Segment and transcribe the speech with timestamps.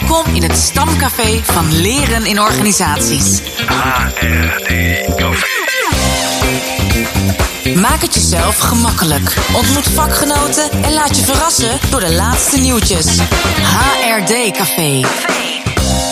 [0.00, 3.42] Welkom in het stamcafé van Leren in Organisaties.
[3.66, 4.70] HRD
[5.14, 5.46] Café.
[7.80, 9.36] Maak het jezelf gemakkelijk.
[9.54, 13.18] Ontmoet vakgenoten en laat je verrassen door de laatste nieuwtjes.
[13.60, 15.00] HRD Café.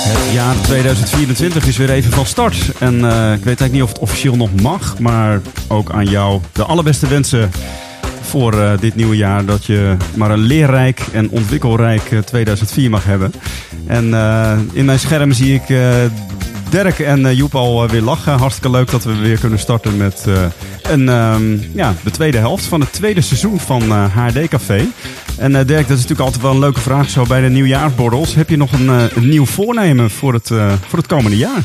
[0.09, 2.57] Het jaar 2024 is weer even van start.
[2.79, 4.99] En eh, ik weet eigenlijk niet of het officieel nog mag.
[4.99, 7.51] Maar ook aan jou de allerbeste wensen
[8.35, 9.45] voor eh, dit nieuwe jaar.
[9.45, 13.33] Dat je maar een leerrijk en ontwikkelrijk eh, 2004 mag hebben.
[13.87, 15.95] En eh, in mijn scherm zie ik eh,
[16.71, 18.39] Dirk en eh, Joep al eh, weer lachen.
[18.39, 20.35] Hartstikke leuk dat we weer kunnen starten met eh,
[20.93, 24.87] een, ehm, ja, de tweede helft van het tweede seizoen van eh, HD Café.
[25.39, 28.35] En eh, Dirk, dat is natuurlijk altijd wel een leuke vraag zo bij de nieuwjaarsborrels.
[28.35, 31.63] Heb je nog een, eh, een nieuw voornemen voor het, eh, voor het komende jaar?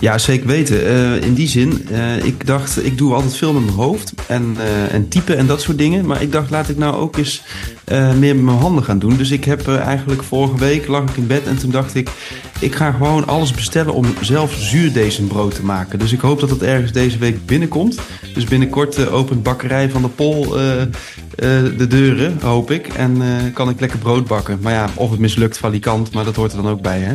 [0.00, 0.86] Ja, zeker weten.
[0.86, 4.56] Eh, in die zin, eh, ik dacht, ik doe altijd veel met mijn hoofd en,
[4.58, 6.06] eh, en typen en dat soort dingen.
[6.06, 7.42] Maar ik dacht, laat ik nou ook eens
[8.18, 9.16] meer met mijn handen gaan doen.
[9.16, 12.10] Dus ik heb eigenlijk vorige week lag ik in bed en toen dacht ik,
[12.58, 15.98] ik ga gewoon alles bestellen om zelf zuurdezenbrood te maken.
[15.98, 17.98] Dus ik hoop dat het ergens deze week binnenkomt.
[18.34, 20.48] Dus binnenkort opent bakkerij van de Pol
[21.76, 22.88] de deuren, hoop ik.
[22.88, 23.22] En
[23.54, 24.58] kan ik lekker brood bakken.
[24.60, 27.14] Maar ja, of het mislukt, valikant, maar dat hoort er dan ook bij, hè.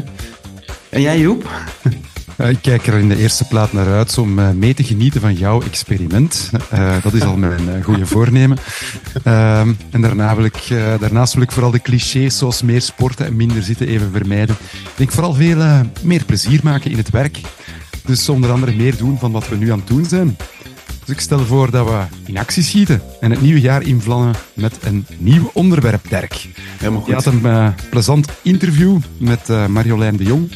[0.89, 1.49] En jij, Joep?
[2.35, 5.21] Eh, Ik kijk er in de eerste plaats naar uit om eh, mee te genieten
[5.21, 6.51] van jouw experiment.
[6.69, 8.57] Eh, dat is al mijn goede voornemen.
[9.23, 10.67] Ehm, en daarna wil ik,
[10.99, 14.55] daarnaast wil ik vooral de clichés zoals meer sporten en minder zitten even vermijden.
[14.71, 15.63] Ik denk vooral veel
[16.01, 17.39] meer plezier maken in het werk.
[18.05, 20.37] Dus onder andere meer doen van wat we nu aan het doen zijn.
[21.05, 24.77] Dus ik stel voor dat we in actie schieten en het nieuwe jaar invlammen met
[24.81, 26.47] een nieuw onderwerp, Dirk.
[26.77, 27.09] Helemaal goed.
[27.09, 30.51] Je had een plezant interview met Marjolein de Jong,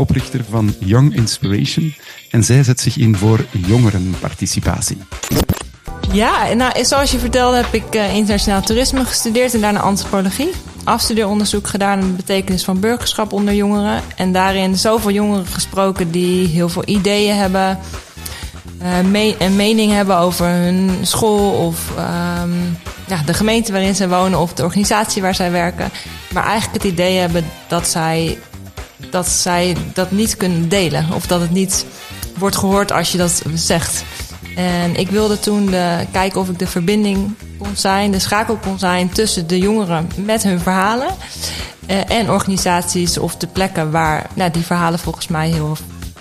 [0.00, 1.94] oprichter van Young Inspiration.
[2.30, 4.98] En zij zet zich in voor jongerenparticipatie.
[6.12, 10.50] Ja, nou, zoals je vertelde heb ik eh, internationaal toerisme gestudeerd en daarna antropologie.
[10.84, 14.02] Afstudeeronderzoek gedaan naar de betekenis van burgerschap onder jongeren.
[14.16, 17.78] En daarin zoveel jongeren gesproken die heel veel ideeën hebben.
[18.78, 22.50] eh, me- mening hebben over hun school of ehm,
[23.06, 25.90] ja, de gemeente waarin zij wonen of de organisatie waar zij werken.
[26.32, 28.38] Maar eigenlijk het idee hebben dat zij
[29.10, 31.06] dat zij dat niet kunnen delen.
[31.14, 31.86] Of dat het niet
[32.38, 34.04] wordt gehoord als je dat zegt.
[34.56, 35.70] En ik wilde toen
[36.12, 40.42] kijken of ik de verbinding kon zijn, de schakel kon zijn tussen de jongeren met
[40.42, 41.08] hun verhalen.
[41.86, 45.76] eh, en organisaties of de plekken waar nou, die verhalen volgens mij heel,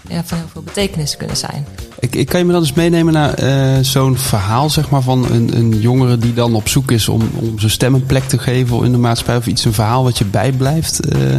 [0.07, 1.65] ja, van heel veel betekenis kunnen zijn.
[1.99, 5.31] Ik, ik kan je me dan eens meenemen naar eh, zo'n verhaal zeg maar, van
[5.31, 8.37] een, een jongere die dan op zoek is om, om zijn stem een plek te
[8.37, 9.37] geven in de maatschappij.
[9.37, 10.99] Of iets, een verhaal wat je bijblijft.
[10.99, 11.35] eh.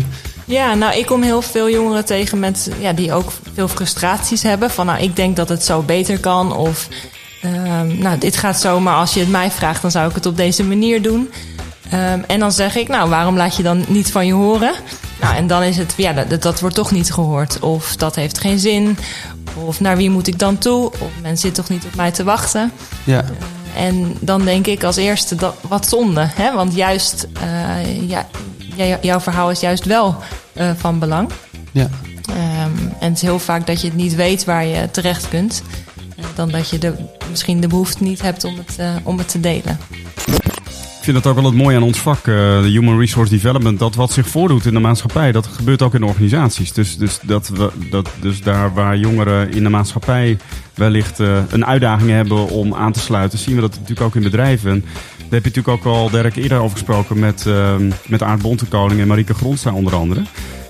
[0.51, 4.71] Ja, nou, ik kom heel veel jongeren tegen met, ja, die ook veel frustraties hebben.
[4.71, 6.57] Van, nou, ik denk dat het zo beter kan.
[6.57, 6.89] Of,
[7.43, 10.27] ehm, nou, dit gaat zo, maar als je het mij vraagt, dan zou ik het
[10.27, 11.31] op deze manier doen.
[11.91, 14.73] Ehm, en dan zeg ik, nou, waarom laat je dan niet van je horen?
[15.21, 17.61] Nou, en dan is het, ja, dat, dat wordt toch niet gehoord.
[17.61, 18.99] Of dat heeft geen zin.
[19.65, 20.87] Of naar wie moet ik dan toe?
[20.87, 22.73] Of men zit toch niet op mij te wachten.
[23.05, 23.25] ja.
[23.77, 26.27] En dan denk ik als eerste, dat, wat zonde.
[26.35, 26.55] Hè?
[26.55, 28.27] Want juist, eh, ja,
[29.01, 30.17] jouw verhaal is juist wel
[30.53, 31.31] eh, van belang.
[31.73, 31.89] Ja.
[32.29, 35.63] Ehm, en het is heel vaak dat je het niet weet waar je terecht kunt.
[36.17, 36.95] eh, dan dat je de,
[37.31, 39.79] misschien de behoefte niet hebt om het, eh, om het te delen.
[41.11, 42.25] Vind dat ook wel het mooie aan ons vak, eh,
[42.63, 43.79] de Human Resource Development.
[43.79, 46.73] Dat wat zich voordoet in de maatschappij, dat gebeurt ook in organisaties.
[46.73, 50.39] Dus, dus, dat we, dat, dus daar waar jongeren in de maatschappij
[50.75, 54.23] wellicht eh, een uitdaging hebben om aan te sluiten, zien we dat natuurlijk ook in
[54.23, 54.71] bedrijven.
[54.71, 57.75] En daar heb je natuurlijk ook al, Dirk, eerder over gesproken met, uh,
[58.07, 60.23] met Aart Bontekoning en Marieke Grondsta onder andere.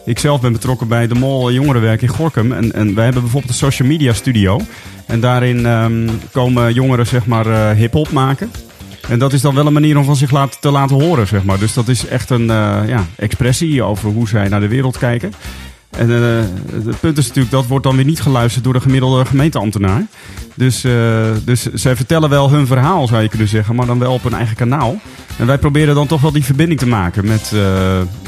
[0.05, 2.53] Ik zelf ben betrokken bij de Mol Jongerenwerk in Gorkum.
[2.53, 4.61] En, en wij hebben bijvoorbeeld een social media studio.
[5.07, 8.51] En daarin um, komen jongeren zeg maar uh, hip-hop maken.
[9.10, 11.44] En dat is dan wel een manier om van zich laat, te laten horen, zeg
[11.44, 11.59] maar.
[11.59, 15.32] Dus dat is echt een uh, ja, expressie over hoe zij naar de wereld kijken.
[15.91, 19.25] En uh, het punt is natuurlijk, dat wordt dan weer niet geluisterd door de gemiddelde
[19.25, 20.06] gemeenteambtenaar.
[20.54, 20.93] Dus, uh,
[21.44, 24.34] dus zij vertellen wel hun verhaal, zou je kunnen zeggen, maar dan wel op hun
[24.34, 25.00] eigen kanaal.
[25.38, 27.53] En wij proberen dan toch wel die verbinding te maken met,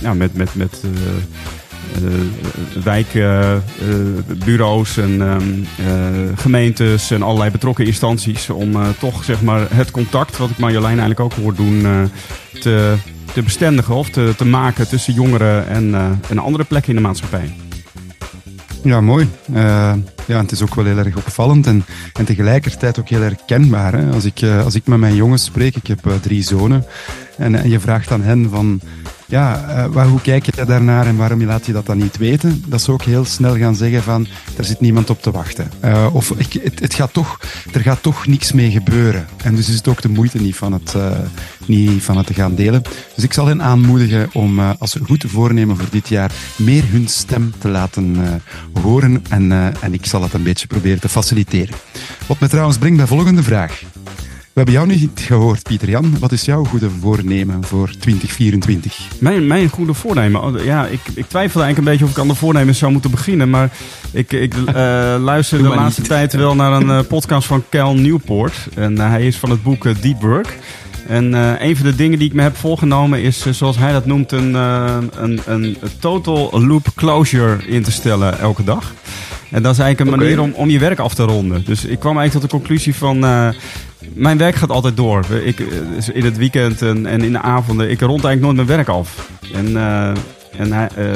[0.00, 0.80] ja, met, met, met
[2.84, 5.36] wijkbureaus en uh,
[6.36, 8.50] gemeentes en allerlei betrokken instanties.
[8.50, 11.86] Om toch zeg maar, het contact, wat ik Marjolein eigenlijk ook hoor doen,
[12.60, 12.94] te,
[13.32, 15.94] te bestendigen of te, te maken tussen jongeren en,
[16.28, 17.54] en andere plekken in de maatschappij.
[18.82, 19.28] Ja, mooi.
[20.26, 23.92] Ja, het is ook wel heel erg opvallend en, en tegelijkertijd ook heel herkenbaar.
[23.92, 24.12] Hè?
[24.12, 26.84] Als, ik, als ik met mijn jongens spreek, ik heb drie zonen,
[27.36, 28.80] en, en je vraagt aan hen van
[29.32, 29.64] ja,
[29.94, 32.64] uh, hoe kijk je daarnaar en waarom laat je dat dan niet weten?
[32.66, 34.26] Dat ze ook heel snel gaan zeggen van,
[34.56, 35.70] er zit niemand op te wachten.
[35.84, 37.40] Uh, of ik, het, gaat toch,
[37.72, 39.26] er gaat toch niks mee gebeuren.
[39.36, 41.10] En dus is het ook de moeite niet van het, uh,
[41.66, 42.82] niet van het te gaan delen.
[43.14, 47.08] Dus ik zal hen aanmoedigen om, als ze goed voornemen voor dit jaar, meer hun
[47.08, 48.16] stem te laten
[48.82, 49.24] horen.
[49.28, 51.74] En, en ik zal het een beetje proberen te faciliteren.
[52.26, 53.82] Wat me trouwens brengt bij de volgende vraag.
[54.52, 56.18] We hebben jou niet gehoord, Pieter Jan.
[56.18, 58.98] Wat is jouw goede voornemen voor 2024?
[59.18, 60.42] Mijn, mijn goede voornemen?
[60.42, 63.10] Oh, ja, ik, ik twijfelde eigenlijk een beetje of ik aan de voornemens zou moeten
[63.10, 63.50] beginnen.
[63.50, 63.70] Maar
[64.10, 64.64] ik, ik uh,
[65.20, 68.54] luister de laatste tijd wel naar een uh, podcast van Cal Newport.
[68.74, 70.58] En uh, hij is van het boek Deep Work.
[71.06, 71.32] En
[71.64, 74.54] een van de dingen die ik me heb voorgenomen is, zoals hij dat noemt, een,
[74.54, 78.92] een, een total loop closure in te stellen elke dag.
[79.50, 81.64] En dat is eigenlijk een manier om, om je werk af te ronden.
[81.64, 83.24] Dus ik kwam eigenlijk tot de conclusie van
[84.14, 85.24] mijn werk gaat altijd door.
[85.44, 85.66] Ik, eh,
[86.12, 87.90] in het weekend en, en in de avonden.
[87.90, 89.28] Ik rond eigenlijk nooit mijn werk af.
[89.54, 90.08] En, uh,
[90.56, 91.10] en hij, uh,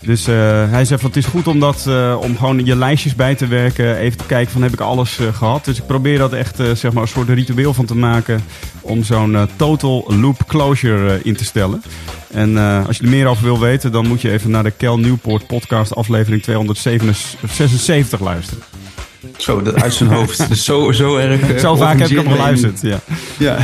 [0.00, 1.88] dus hij zegt van het is goed om, dat,
[2.20, 3.96] om gewoon je lijstjes bij te werken.
[3.96, 5.64] Even te kijken van heb ik alles gehad.
[5.64, 8.42] Dus ik probeer dat echt zeg maar een soort ritueel van te maken.
[8.80, 11.82] Om zo'n total loop closure in te stellen.
[12.30, 12.56] En
[12.86, 15.46] als je er meer over wil weten, dan moet je even naar de Kel Newport
[15.46, 18.62] podcast aflevering 276 luisteren.
[19.36, 20.48] Zo, dat uit zijn hoofd.
[20.48, 21.50] Dus zo, zo erg.
[21.50, 23.00] Uh, zo vaak heb ik hem geluisterd, ja.
[23.38, 23.58] ja.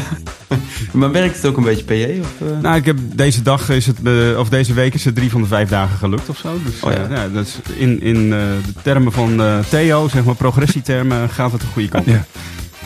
[0.93, 2.21] maar werkt het ook een beetje PJ?
[2.21, 2.61] Of, uh?
[2.63, 5.43] Nou, ik heb deze dag is het, uh, of deze week is het drie van
[5.43, 6.59] de vijf dagen gelukt of zo.
[6.65, 7.07] Dus oh, ja.
[7.11, 7.29] ja.
[7.29, 11.89] dat is in, in de termen van Theo, zeg maar progressietermen, gaat het de goede
[11.89, 12.07] kant.
[12.07, 12.27] Ja.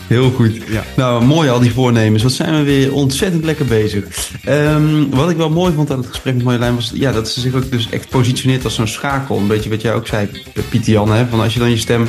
[0.07, 0.55] Heel goed.
[0.69, 0.83] Ja.
[0.95, 2.23] Nou, mooi al die voornemens.
[2.23, 4.05] Wat zijn we weer ontzettend lekker bezig.
[4.49, 7.39] Um, wat ik wel mooi vond aan het gesprek met Marjolein was ja, dat ze
[7.39, 9.37] zich ook dus echt positioneert als zo'n schakel.
[9.37, 10.29] Een beetje wat jij ook zei,
[10.69, 11.11] Pieter Jan.
[11.11, 11.27] Hè?
[11.27, 12.07] Van als je dan je stem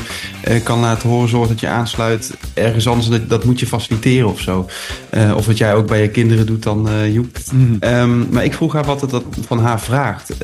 [0.49, 3.09] uh, kan laten horen, zorg dat je aansluit ergens anders.
[3.09, 4.67] Dat, dat moet je faciliteren of zo.
[5.15, 7.39] Uh, of wat jij ook bij je kinderen doet dan, uh, Joep.
[7.53, 7.77] Mm.
[7.81, 10.35] Um, maar ik vroeg haar wat het dat van haar vraagt.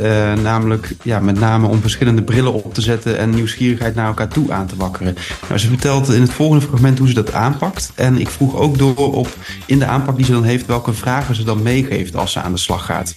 [0.42, 4.52] namelijk ja, met name om verschillende brillen op te zetten en nieuwsgierigheid naar elkaar toe
[4.52, 5.14] aan te wakkeren.
[5.48, 7.92] Nou, ze vertelt in het volgende fragment hoe ze dat aanpakt.
[7.94, 9.36] En ik vroeg ook door op
[9.66, 12.52] in de aanpak die ze dan heeft, welke vragen ze dan meegeeft als ze aan
[12.52, 13.14] de slag gaat.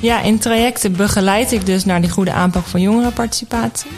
[0.00, 3.90] Ja, in trajecten begeleid ik dus naar die goede aanpak van jongerenparticipatie.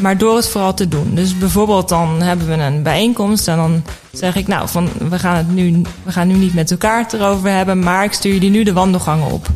[0.00, 1.14] Maar door het vooral te doen.
[1.14, 3.82] Dus bijvoorbeeld dan hebben we een bijeenkomst en dan
[4.12, 7.50] zeg ik, nou, van, we, gaan het nu, we gaan nu niet met elkaar erover
[7.50, 9.48] hebben, maar ik stuur jullie nu de wandelgangen op.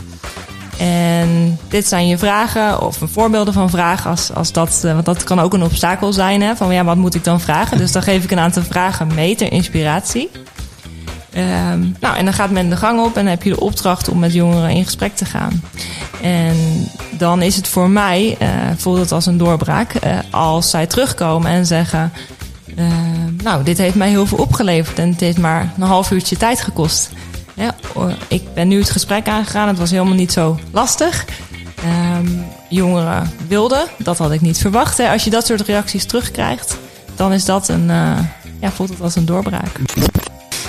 [0.79, 4.11] En dit zijn je vragen of voorbeelden van vragen.
[4.11, 6.43] Als, als dat, eh, want dat kan ook een obstakel zijn.
[6.43, 7.79] Hè, van ja, wat moet ik dan vragen?
[7.79, 10.31] Dus dan geef ik een aantal vragen mee ter inspiratie.
[11.37, 14.09] Um, nou, en dan gaat men de gang op en dan heb je de opdracht
[14.09, 15.63] om met jongeren in gesprek te gaan.
[16.23, 16.57] En
[17.11, 21.51] dan is het voor mij, uh, voelt het als een doorbraak, uh, als zij terugkomen
[21.51, 22.13] en zeggen:
[23.43, 26.61] Nou, dit heeft mij heel veel opgeleverd en het heeft maar een half uurtje tijd
[26.61, 27.11] gekost.
[27.55, 27.75] Ja,
[28.29, 29.69] ik ben nu het gesprek aangegaan.
[29.69, 31.25] Het was helemaal niet zo lastig.
[32.19, 34.99] Um, jongeren wilden, dat had ik niet verwacht.
[34.99, 35.11] Hè.
[35.11, 36.79] Als je dat soort reacties terugkrijgt,
[37.15, 38.19] dan is dat een, uh,
[38.61, 39.79] ja, voelt het als een doorbraak.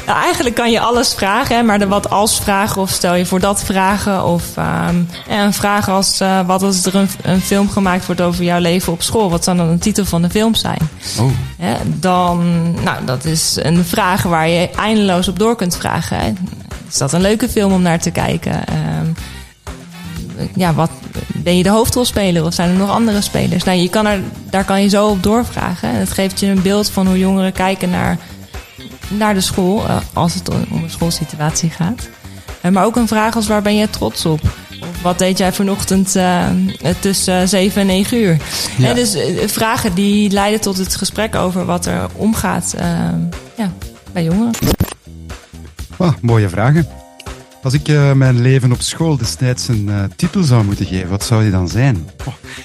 [0.05, 3.25] Nou, eigenlijk kan je alles vragen, hè, maar de wat als vragen of stel je
[3.25, 4.23] voor dat vragen.
[4.23, 8.43] Of um, een vraag als uh, wat als er een, een, film gemaakt wordt over
[8.43, 9.29] jouw leven op school.
[9.29, 10.89] Wat zou dan de titel van de film zijn?
[11.19, 11.31] Oh.
[11.57, 16.17] Ja, dan, nou, dat is een vraag waar je eindeloos op door kunt vragen.
[16.17, 16.33] Hè.
[16.95, 18.63] Is dat een leuke film om naar te kijken?
[18.99, 19.15] Um,
[20.55, 20.89] ja, wat,
[21.33, 23.63] ben je de hoofdrolspeler of zijn er nog andere spelers?
[23.63, 25.89] Nou, je kan er, daar kan je zo op doorvragen.
[25.89, 28.17] En het geeft je een beeld van hoe jongeren kijken naar,
[29.07, 32.09] naar de school, uh, als het om een schoolsituatie gaat.
[32.61, 34.41] Uh, maar ook een vraag als waar ben je trots op?
[34.81, 36.47] Of wat deed jij vanochtend uh,
[36.99, 38.37] tussen 7 en 9 uur?
[38.77, 38.93] Ja.
[38.93, 42.75] dus vragen die leiden tot het gesprek over wat er omgaat
[43.55, 43.71] ja,
[44.13, 44.51] bij jongeren.
[45.97, 46.87] Oh, mooie vragen.
[47.63, 51.23] Als ik uh, mijn leven op school destijds een uh, titel zou moeten geven, wat
[51.23, 52.09] zou die dan zijn?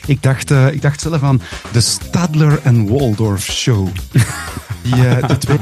[0.07, 3.89] Ik, dacht, uh, ik dacht zelf aan de Stadler en Waldorf Show.
[4.83, 5.59] Die, de twee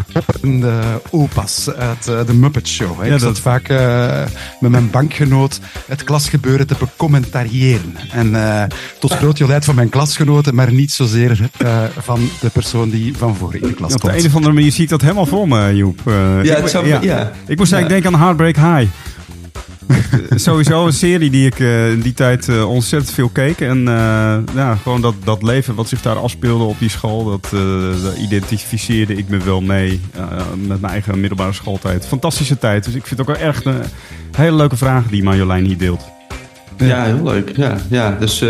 [0.61, 3.01] de opas uit de Muppet Show.
[3.01, 3.07] Hè.
[3.07, 3.41] Ja, ik zat dat...
[3.41, 3.69] vaak
[4.61, 7.97] met mijn bankgenoot het klasgebeuren te becommentariëren.
[8.11, 11.51] En tot groot jolijt van mijn klasgenoten, maar niet zozeer
[11.99, 14.73] van de persoon die van voor in de klas Op de een of andere manier
[14.73, 16.01] zie ik dat helemaal voor me, Joep.
[16.43, 16.99] ja, ik, zou, ja.
[17.03, 17.33] ja.
[17.47, 18.91] ik moest eigenlijk denken aan Heartbreak High.
[20.35, 23.61] sowieso een serie die ik uh, in die tijd uh, ontzettend veel keek.
[23.61, 27.49] En uh, ja, gewoon dat, dat leven wat zich daar afspeelde op die school, dat,
[28.02, 30.00] dat identificeerde ik me wel mee
[30.66, 32.07] met mijn eigen middelbare schooltijd.
[32.07, 32.85] Fantastische tijd.
[32.85, 33.83] Dus ik vind het ook wel echt een
[34.37, 36.04] hele leuke vraag die Marjolein hier deelt.
[36.76, 37.57] Ja, heel leuk.
[37.57, 38.16] Ja, ja.
[38.21, 38.42] Dus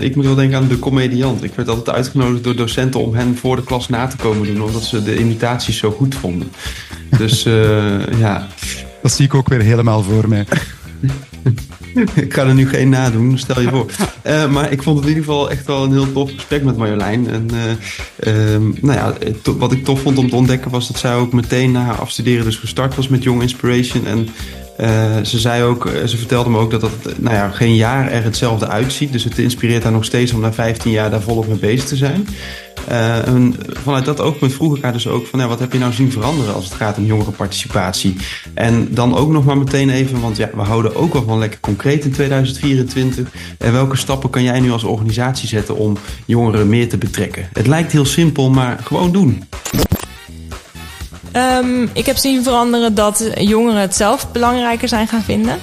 [0.00, 1.42] ik moet wel denken aan de comediant.
[1.42, 4.62] Ik werd altijd uitgenodigd door docenten om hen voor de klas na te komen doen,
[4.62, 6.50] omdat ze de imitaties zo goed vonden.
[7.18, 7.42] Dus
[8.18, 8.46] ja.
[9.06, 10.46] Dat zie ik ook weer helemaal voor mij.
[12.24, 13.90] ik ga er nu geen nadoen, stel je voor.
[14.26, 16.76] Uh, maar ik vond het in ieder geval echt wel een heel tof gesprek met
[16.76, 17.28] Marjolein.
[17.30, 17.48] En
[18.24, 19.14] uh, um, nou ja,
[19.58, 22.44] wat ik tof vond om te ontdekken was dat zij ook meteen na haar afstuderen
[22.44, 24.06] dus gestart was met Young Inspiration.
[24.06, 24.28] En
[24.80, 28.24] uh, ze zei ook, ze vertelde me ook dat dat nou ja, geen jaar er
[28.24, 29.12] hetzelfde uitziet.
[29.12, 31.96] Dus het inspireert haar nog steeds om na 15 jaar daar volop mee bezig te
[31.96, 32.26] zijn.
[32.86, 35.92] En vanuit dat oogpunt vroeg ik haar dus ook van ja, wat heb je nou
[35.92, 38.16] zien veranderen als het gaat om jongerenparticipatie?
[38.54, 41.60] En dan ook nog maar meteen even, want ja, we houden ook wel van lekker
[41.60, 43.28] concreet in 2024.
[43.58, 47.48] En welke stappen kan jij nu als organisatie zetten om jongeren meer te betrekken?
[47.52, 49.44] Het lijkt heel simpel, maar gewoon doen.
[51.36, 55.58] Um, ik heb zien veranderen dat jongeren het zelf belangrijker zijn gaan vinden.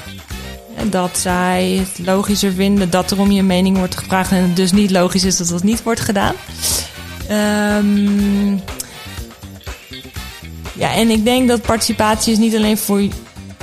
[0.89, 4.71] Dat zij het logischer vinden dat er om je mening wordt gevraagd en het dus
[4.71, 6.35] niet logisch is dat dat niet wordt gedaan.
[7.31, 8.61] Um,
[10.73, 13.01] ja, en ik denk dat participatie is niet alleen voor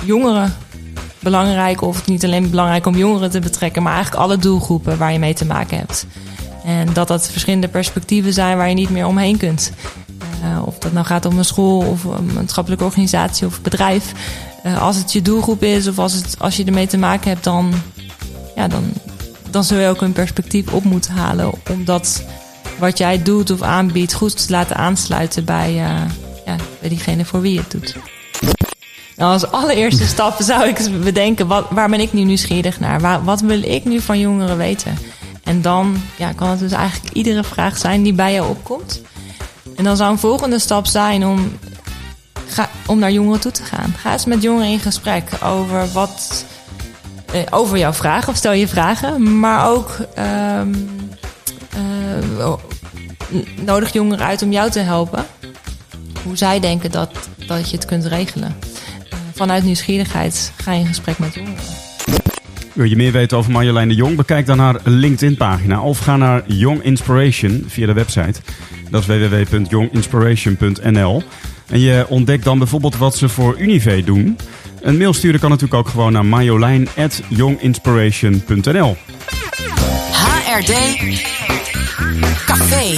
[0.04, 0.56] jongeren
[1.18, 5.12] belangrijk, of het niet alleen belangrijk om jongeren te betrekken, maar eigenlijk alle doelgroepen waar
[5.12, 6.06] je mee te maken hebt.
[6.64, 9.72] En dat dat verschillende perspectieven zijn waar je niet meer omheen kunt.
[10.42, 14.12] Uh, of dat nou gaat om een school of een maatschappelijke organisatie of bedrijf.
[14.66, 17.44] Uh, als het je doelgroep is of als, het, als je ermee te maken hebt,
[17.44, 17.72] dan,
[18.56, 18.84] ja, dan,
[19.50, 21.52] dan zul je ook een perspectief op moeten halen.
[21.70, 22.22] Omdat
[22.78, 26.02] wat jij doet of aanbiedt goed te laten aansluiten bij, uh,
[26.46, 27.96] ja, bij diegene voor wie je het doet.
[29.16, 33.00] Nou, als allereerste stap zou ik bedenken, wat, waar ben ik nu nieuwsgierig naar?
[33.00, 34.98] Waar, wat wil ik nu van jongeren weten?
[35.44, 39.00] En dan ja, kan het dus eigenlijk iedere vraag zijn die bij jou opkomt.
[39.80, 41.58] En dan zou een volgende stap zijn om,
[42.86, 43.94] om naar jongeren toe te gaan.
[43.98, 46.44] Ga eens met jongeren in gesprek over wat...
[47.32, 49.38] Eh, over jouw vragen, of stel je vragen.
[49.38, 49.96] Maar ook...
[50.18, 50.88] Um,
[51.76, 52.54] uh,
[53.60, 55.26] nodig jongeren uit om jou te helpen.
[56.24, 57.10] Hoe zij denken dat,
[57.46, 58.56] dat je het kunt regelen.
[59.12, 61.89] Uh, vanuit nieuwsgierigheid ga je in gesprek met jongeren.
[62.72, 64.16] Wil je meer weten over Marjolein de Jong?
[64.16, 68.40] Bekijk dan haar LinkedIn-pagina of ga naar Young Inspiration via de website.
[68.90, 71.22] Dat is www.younginspiration.nl.
[71.66, 74.38] En je ontdekt dan bijvoorbeeld wat ze voor Unive doen.
[74.80, 78.96] Een mail sturen kan natuurlijk ook gewoon naar marjolein.younginspiration.nl.
[80.12, 80.72] HRD
[82.46, 82.94] Café.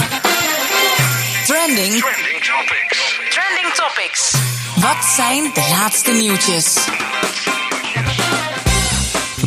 [1.45, 1.45] Trending.
[1.45, 2.03] Trending
[2.43, 3.19] topics.
[3.29, 4.35] Trending topics.
[4.75, 6.87] Wat zijn de laatste nieuwtjes?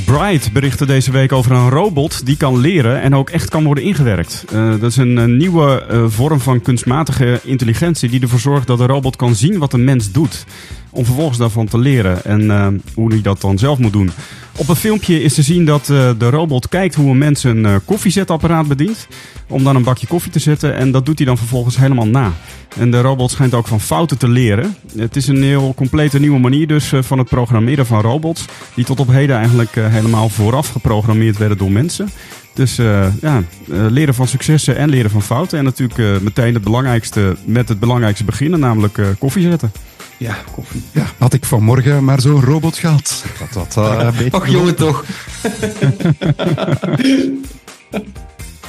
[0.06, 3.84] Bright berichtte deze week over een robot die kan leren en ook echt kan worden
[3.84, 4.44] ingewerkt.
[4.52, 8.78] Uh, dat is een, een nieuwe uh, vorm van kunstmatige intelligentie die ervoor zorgt dat
[8.78, 10.44] de robot kan zien wat een mens doet.
[10.90, 14.10] Om vervolgens daarvan te leren en uh, hoe hij dat dan zelf moet doen.
[14.56, 17.64] Op een filmpje is te zien dat uh, de robot kijkt hoe een mens een
[17.64, 19.06] uh, koffiezetapparaat bedient.
[19.48, 20.74] Om dan een bakje koffie te zetten.
[20.74, 22.32] En dat doet hij dan vervolgens helemaal na.
[22.78, 24.76] En de robot schijnt ook van fouten te leren.
[24.96, 28.44] Het is een heel complete nieuwe manier dus uh, van het programmeren van robots.
[28.74, 32.08] Die tot op heden eigenlijk helemaal vooraf geprogrammeerd werden door mensen.
[32.54, 32.76] Dus
[33.20, 35.58] ja, leren van successen en leren van fouten.
[35.58, 39.72] En natuurlijk meteen het belangrijkste met het belangrijkste beginnen, namelijk koffie zetten.
[40.16, 40.82] Ja, koffie.
[40.92, 43.24] Ja, had ik vanmorgen maar zo'n robot gehad.
[43.38, 45.04] Dat dat uh, beter Och, jongen, toch.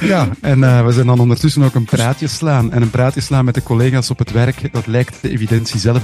[0.00, 2.72] ja, en uh, we zijn dan ondertussen ook een praatje slaan.
[2.72, 6.02] En een praatje slaan met de collega's op het werk, dat lijkt de evidentie zelf.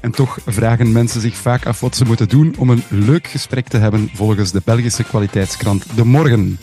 [0.00, 3.68] En toch vragen mensen zich vaak af wat ze moeten doen om een leuk gesprek
[3.68, 6.58] te hebben volgens de Belgische kwaliteitskrant De Morgen.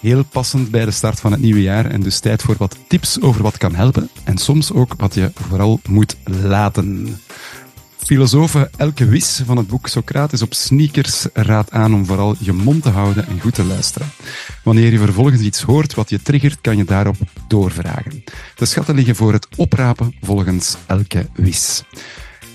[0.00, 3.20] Heel passend bij de start van het nieuwe jaar en dus tijd voor wat tips
[3.20, 7.16] over wat kan helpen en soms ook wat je vooral moet laten.
[8.04, 12.82] Filosofe Elke Wis van het boek Socrates op sneakers raadt aan om vooral je mond
[12.82, 14.12] te houden en goed te luisteren.
[14.62, 17.16] Wanneer je vervolgens iets hoort wat je triggert, kan je daarop
[17.48, 18.24] doorvragen.
[18.54, 21.82] De schatten liggen voor het oprapen volgens Elke Wis.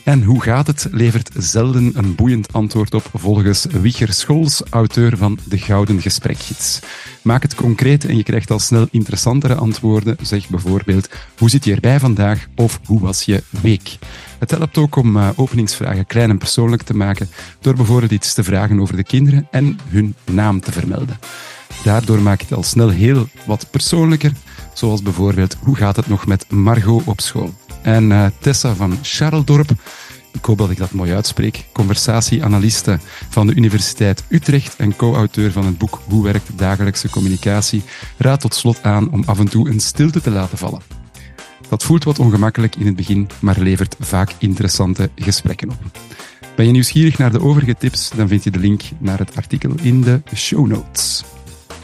[0.05, 0.87] En hoe gaat het?
[0.91, 6.79] levert zelden een boeiend antwoord op volgens Wieger Schols, auteur van De Gouden Gesprekgids.
[7.21, 10.17] Maak het concreet en je krijgt al snel interessantere antwoorden.
[10.21, 12.47] Zeg bijvoorbeeld, hoe zit je erbij vandaag?
[12.55, 13.97] Of hoe was je week?
[14.39, 18.43] Het helpt ook om uh, openingsvragen klein en persoonlijk te maken door bijvoorbeeld iets te
[18.43, 21.19] vragen over de kinderen en hun naam te vermelden.
[21.83, 24.31] Daardoor maak je het al snel heel wat persoonlijker,
[24.73, 27.53] zoals bijvoorbeeld hoe gaat het nog met Margot op school?
[27.85, 29.69] En uh, Tessa van Charldorp,
[30.31, 32.99] ik hoop dat ik dat mooi uitspreek, conversatieanaliste
[33.29, 37.83] van de Universiteit Utrecht en co-auteur van het boek Hoe werkt dagelijkse communicatie,
[38.17, 40.81] raadt tot slot aan om af en toe een stilte te laten vallen.
[41.69, 45.77] Dat voelt wat ongemakkelijk in het begin, maar levert vaak interessante gesprekken op.
[46.55, 49.71] Ben je nieuwsgierig naar de overige tips, dan vind je de link naar het artikel
[49.81, 51.23] in de show notes.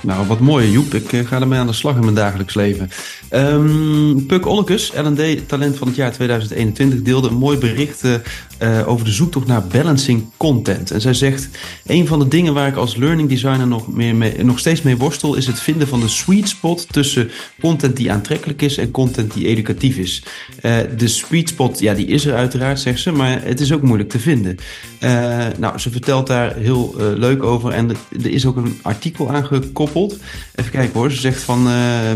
[0.02, 0.94] Nou, wat mooi Joep.
[0.94, 2.90] Ik uh, ga ermee aan de slag in mijn dagelijks leven.
[3.32, 8.14] Um, Puk Ollekes, L&D Talent van het jaar 2021, deelde een mooi bericht uh,
[8.62, 10.92] eh, over de zoektocht naar balancing content.
[10.92, 11.50] En zij zegt:
[11.86, 14.98] een van de dingen waar ik als learning designer nog, meer mee, nog steeds mee
[14.98, 19.34] worstel, is het vinden van de sweet spot tussen content die aantrekkelijk is en content
[19.34, 20.24] die educatief is.
[20.62, 23.82] Eh, de sweet spot, ja, die is er uiteraard, zegt ze, maar het is ook
[23.82, 24.58] moeilijk te vinden.
[25.00, 27.90] Eh, nou, ze vertelt daar heel leuk over en
[28.24, 30.18] er is ook een artikel aan gekoppeld.
[30.56, 31.68] Even kijken hoor, ze zegt van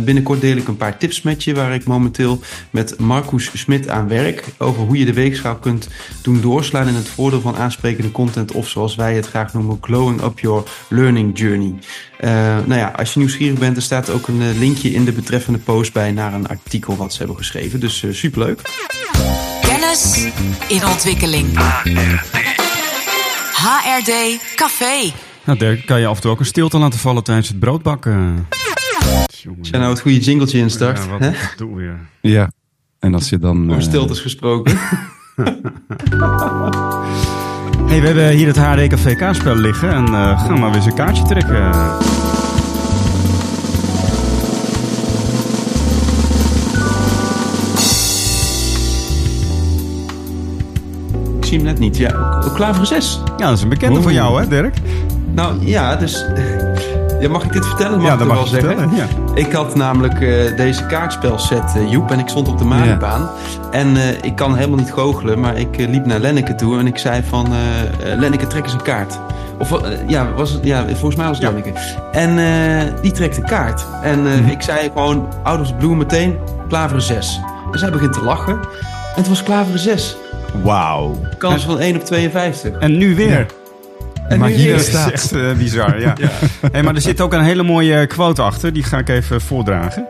[0.03, 4.07] binnenkort deel ik een paar tips met je waar ik momenteel met Marcus Smit aan
[4.07, 5.87] werk over hoe je de weegschaal kunt
[6.21, 10.21] doen doorslaan in het voordeel van aansprekende content of zoals wij het graag noemen, glowing
[10.21, 11.73] up your learning journey.
[12.17, 12.31] Eh,
[12.65, 15.59] nou ja, als je nieuwsgierig bent, er staat ook een eh, linkje in de betreffende
[15.59, 17.79] post bij naar een artikel wat ze hebben geschreven.
[17.79, 18.61] Dus eh, superleuk.
[19.61, 20.27] Kennis
[20.67, 21.57] in ontwikkeling.
[23.53, 25.11] HRD Café.
[25.43, 28.47] Nou, Dirk, kan je af en toe ook een stilte laten vallen tijdens het broodbakken?
[29.27, 31.31] Jongen, Als jij nou het goede jingletje instart, ja, wat, hè?
[31.31, 31.99] wat doen we weer?
[32.21, 32.51] Ja.
[32.99, 33.65] En als je dan...
[33.69, 34.77] over eh, stiltes gesproken.
[37.89, 40.85] hey, we hebben hier het HD Café kaartspel liggen en eh gaan maar weer eens
[40.85, 41.71] een kaartje trekken.
[51.37, 51.97] ik zie hem net niet.
[51.97, 53.21] Ja, Klaver 6.
[53.37, 54.03] Ja, dat is een bekende Oeh.
[54.03, 54.77] van jou, hè, Dirk?
[55.33, 56.25] Nou ja, dus.
[57.19, 57.97] Ja, mag ik dit vertellen?
[57.97, 58.95] Mag ja, ik dat mag wel zeggen?
[58.95, 59.05] Ja.
[59.33, 63.29] Ik had namelijk eh, deze kaartspelset, eh, Joep, en ik stond op de Manibaan.
[63.71, 66.97] En eh, ik kan helemaal niet goochelen, maar ik liep naar Lenneke toe en ik
[66.97, 67.47] zei van...
[68.17, 69.19] Lenneke, trek eens een kaart.
[69.59, 71.47] Of ja, was het, ja, volgens mij was het.
[71.47, 71.73] Lenneke.
[72.11, 72.37] En
[73.01, 73.85] die trekt een kaart.
[74.01, 77.41] En eh, ik zei gewoon, out of the blue meteen, klaveren 6.
[77.71, 78.53] En zij begint te lachen.
[78.53, 80.17] En het was klaveren 6.
[80.63, 81.15] Wauw.
[81.37, 82.79] Kans van 1 op 52.
[82.79, 83.45] En nu weer.
[84.27, 86.13] En maar hier is staat- echt eh, bizar, ja.
[86.71, 88.73] Hey, maar er zit ook een hele mooie quote achter.
[88.73, 90.07] Die ga ik even voordragen.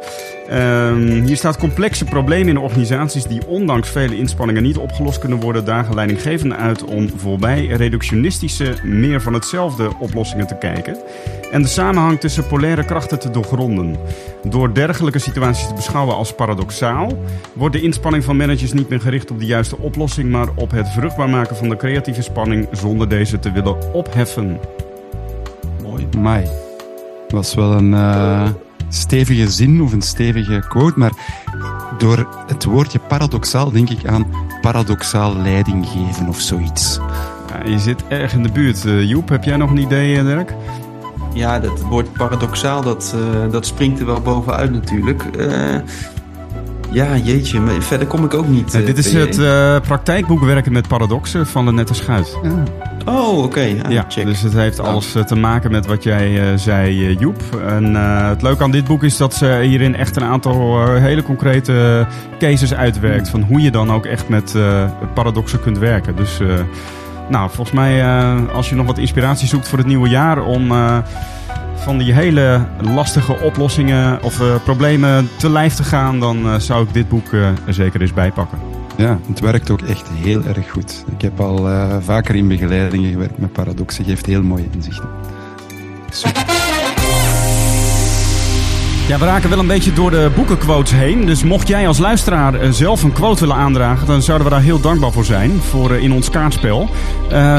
[0.49, 5.65] Ehm, hier staat complexe problemen in organisaties die ondanks vele inspanningen niet opgelost kunnen worden,
[5.65, 10.97] dagen leidinggevenden uit om voorbij reductionistische, meer van hetzelfde oplossingen te kijken
[11.51, 13.95] en de samenhang tussen polaire krachten te doorgronden.
[14.43, 17.17] Door dergelijke situaties te beschouwen als paradoxaal,
[17.53, 20.89] wordt de inspanning van managers niet meer gericht op de juiste oplossing, maar op het
[20.89, 24.59] vruchtbaar maken van de creatieve spanning zonder deze te willen opheffen.
[25.83, 26.07] Mooi.
[26.17, 26.47] Mai.
[27.29, 28.49] was wel een eh,
[28.89, 31.11] stevige zin of een stevige quote, maar
[31.97, 34.27] door het woordje paradoxaal denk ik aan
[34.61, 36.99] paradoxaal leiding geven of zoiets.
[37.49, 38.85] Ja, je zit erg in de buurt.
[38.85, 40.53] Eh, Joep, heb jij nog een idee, eh, Dirk?
[41.35, 45.23] Ja, dat woord paradoxaal, dat, eh, dat springt er wel bovenuit natuurlijk.
[45.23, 45.75] Eh,
[46.91, 48.73] ja, jeetje, maar verder kom ik ook niet.
[48.73, 52.37] Eh, eh, dit is het eh, praktijkboek Werken met Paradoxen van de Nette Schuit.
[53.05, 53.61] Oh, oké.
[53.61, 54.25] Ja, ja, check.
[54.25, 57.41] dus het heeft alles eh, te maken met wat jij eh, zei, Joep.
[57.67, 61.23] En eh, het leuke aan dit boek is dat ze hierin echt een aantal hele
[61.23, 62.07] concrete
[62.39, 63.29] cases uitwerkt.
[63.29, 66.15] Van hoe je dan ook echt met eh, paradoxen kunt werken.
[66.15, 66.47] Dus eh,
[67.29, 70.71] nou, volgens mij eh, als je nog wat inspiratie zoekt voor het nieuwe jaar om...
[71.85, 76.83] van die hele lastige oplossingen of eh, problemen te lijf te gaan, dan eh, zou
[76.83, 78.59] ik dit boek eh, er zeker eens bij pakken.
[78.95, 81.05] Ja, het werkt ook echt heel erg goed.
[81.15, 81.69] Ik heb al
[82.01, 85.09] vaker in begeleidingen gewerkt met paradoxen, geeft heel mooie inzichten.
[86.09, 86.43] Super.
[89.07, 91.25] Ja, we raken wel een beetje door de boekenquotes heen.
[91.25, 94.79] Dus mocht jij als luisteraar zelf een quote willen aandragen, dan zouden we daar heel
[94.79, 95.51] dankbaar voor zijn.
[95.51, 96.89] Voor in ons kaartspel.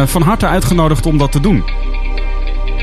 [0.05, 1.65] Van harte uitgenodigd om dat te doen.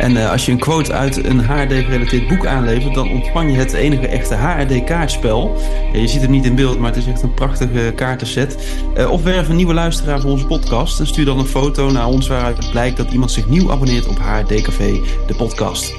[0.03, 3.73] En eh, als je een quote uit een HRD-gerelateerd boek aanlevert, dan ontvang je het
[3.73, 5.55] enige echte HRD-kaartspel.
[5.93, 8.57] Je ziet het niet in beeld, maar het is echt een prachtige kaartenset.
[8.95, 12.07] Eh, of werf een nieuwe luisteraar voor onze podcast en stuur dan een foto naar
[12.07, 15.93] ons waaruit blijkt dat iemand zich nieuw abonneert op HRD Café, de podcast.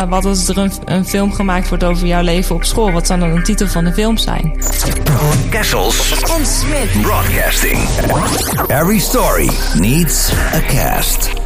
[0.09, 2.93] Wat als er een, een film gemaakt wordt over jouw leven op school?
[2.93, 4.57] Wat zou dan een titel van de film zijn?
[5.51, 7.03] Kessels En Smit.
[7.03, 7.79] Broadcasting.
[8.69, 11.44] Every story needs a cast.